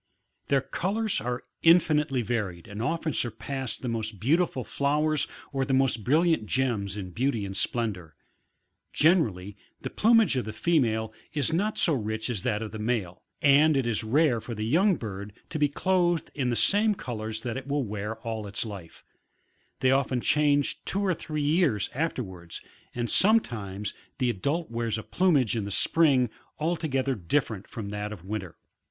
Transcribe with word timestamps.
Their 0.47 0.61
colours 0.61 1.21
are 1.21 1.43
infinitely 1.61 2.23
varied 2.23 2.67
and 2.67 2.81
often 2.81 3.13
surpass 3.13 3.77
the 3.77 3.87
most 3.87 4.19
beautiful 4.19 4.63
flowers 4.63 5.27
or 5.53 5.63
the 5.63 5.75
most 5.75 6.03
brilliant 6.03 6.47
gems 6.47 6.97
in 6.97 7.11
beauty 7.11 7.45
and 7.45 7.53
sfden 7.53 7.93
dour. 7.93 8.15
Generally, 8.93 9.57
the 9.81 9.91
plumage 9.91 10.35
of 10.37 10.45
the 10.45 10.53
female 10.53 11.13
is 11.33 11.53
not 11.53 11.77
so 11.77 11.93
rich 11.93 12.31
as 12.31 12.41
that 12.41 12.63
of 12.63 12.71
the 12.71 12.79
male, 12.79 13.21
and 13.43 13.77
it 13.77 13.85
is 13.85 14.03
rare 14.03 14.41
for 14.41 14.55
the 14.55 14.65
young 14.65 14.95
bird 14.95 15.33
to 15.49 15.59
be 15.59 15.69
clothed 15.69 16.31
in 16.33 16.49
the 16.49 16.55
same 16.55 16.95
colours 16.95 17.43
that 17.43 17.55
it 17.55 17.67
will 17.67 17.83
wear 17.83 18.17
all 18.21 18.47
its 18.47 18.65
life; 18.65 19.03
they 19.81 19.91
often 19.91 20.19
change 20.19 20.83
two 20.83 21.05
or 21.05 21.13
three 21.13 21.43
years 21.43 21.91
afterwards, 21.93 22.59
and 22.95 23.07
sometimes 23.07 23.93
the 24.17 24.31
adult 24.31 24.71
wears 24.71 24.97
a 24.97 25.03
plumage 25.03 25.55
in 25.55 25.65
the 25.65 25.69
spring, 25.69 26.27
altogether 26.57 27.13
different 27.13 27.67
from 27.67 27.89
that 27.89 28.11
of 28.11 28.25
winter. 28.25 28.57